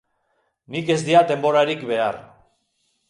Nik 0.75 0.89
ez 0.95 0.97
diat 1.09 1.29
denborarik 1.33 1.87
behar. 1.93 2.21